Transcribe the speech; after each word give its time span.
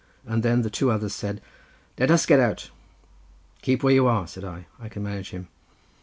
And 0.25 0.41
then 0.41 0.63
the 0.63 0.71
two 0.71 0.89
others 0.89 1.13
said— 1.13 1.41
"'Let 1.99 2.09
us 2.09 2.25
get 2.25 2.39
out!' 2.39 2.71
"'Keep 3.61 3.83
where 3.83 3.93
you 3.93 4.07
are,' 4.07 4.25
said 4.25 4.43
I, 4.43 4.65
'I 4.79 4.89
can 4.89 5.03
manage 5.03 5.29
him. 5.29 5.47